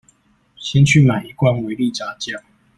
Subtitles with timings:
[0.57, 2.41] 先去買一罐維力炸醬